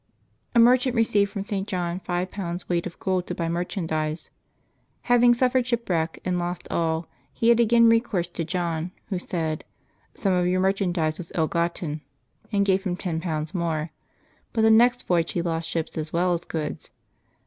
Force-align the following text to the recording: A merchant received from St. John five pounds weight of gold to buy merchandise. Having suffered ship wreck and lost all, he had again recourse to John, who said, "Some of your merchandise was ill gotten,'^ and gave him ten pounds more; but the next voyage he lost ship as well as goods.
A 0.55 0.59
merchant 0.59 0.95
received 0.95 1.29
from 1.29 1.43
St. 1.43 1.67
John 1.67 1.99
five 1.99 2.31
pounds 2.31 2.67
weight 2.67 2.87
of 2.87 2.97
gold 2.99 3.27
to 3.27 3.35
buy 3.35 3.47
merchandise. 3.47 4.31
Having 5.03 5.35
suffered 5.35 5.67
ship 5.67 5.87
wreck 5.87 6.17
and 6.25 6.39
lost 6.39 6.67
all, 6.71 7.07
he 7.31 7.49
had 7.49 7.59
again 7.59 7.87
recourse 7.87 8.27
to 8.29 8.43
John, 8.43 8.89
who 9.09 9.19
said, 9.19 9.63
"Some 10.15 10.33
of 10.33 10.47
your 10.47 10.59
merchandise 10.59 11.19
was 11.19 11.31
ill 11.35 11.47
gotten,'^ 11.47 12.01
and 12.51 12.65
gave 12.65 12.83
him 12.83 12.95
ten 12.97 13.21
pounds 13.21 13.53
more; 13.53 13.91
but 14.53 14.61
the 14.61 14.71
next 14.71 15.05
voyage 15.05 15.33
he 15.33 15.43
lost 15.43 15.69
ship 15.69 15.87
as 15.95 16.11
well 16.11 16.33
as 16.33 16.45
goods. 16.45 16.89